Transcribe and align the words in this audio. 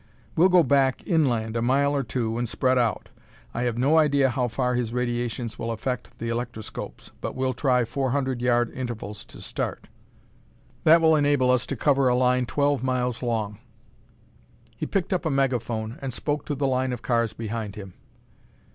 We'll 0.35 0.49
go 0.49 0.63
back 0.63 1.05
inland 1.05 1.55
a 1.55 1.61
mile 1.61 1.95
or 1.95 2.01
two 2.01 2.39
and 2.39 2.49
spread 2.49 2.79
out. 2.79 3.09
I 3.53 3.61
have 3.65 3.77
no 3.77 3.99
idea 3.99 4.31
how 4.31 4.47
far 4.47 4.73
his 4.73 4.91
radiations 4.91 5.59
will 5.59 5.69
affect 5.69 6.17
the 6.17 6.27
electroscopes, 6.29 7.11
but 7.21 7.35
we'll 7.35 7.53
try 7.53 7.85
four 7.85 8.09
hundred 8.09 8.41
yard 8.41 8.71
intervals 8.71 9.23
to 9.25 9.39
start. 9.41 9.89
That 10.85 11.01
will 11.01 11.15
enable 11.15 11.51
us 11.51 11.67
to 11.67 11.75
cover 11.75 12.07
a 12.07 12.15
line 12.15 12.47
twelve 12.47 12.81
miles 12.83 13.21
long." 13.21 13.59
He 14.75 14.87
picked 14.87 15.13
up 15.13 15.23
a 15.23 15.29
megaphone 15.29 15.99
and 16.01 16.11
spoke 16.11 16.47
to 16.47 16.55
the 16.55 16.65
line 16.65 16.93
of 16.93 17.03
cars 17.03 17.33
behind 17.33 17.75
him. 17.75 17.93